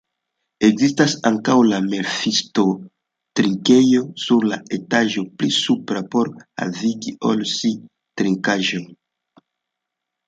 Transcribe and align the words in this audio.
Ekzistas 0.67 1.11
ankaŭ 1.29 1.57
la 1.71 1.81
Mephisto-trinkejo 1.89 4.01
sur 4.23 4.49
la 4.53 4.59
etaĝo 4.79 5.27
pli 5.43 5.51
supra 5.59 6.03
por 6.17 6.33
havigi 6.63 7.15
al 7.31 7.45
si 7.55 7.73
trinkaĵojn. 8.23 8.89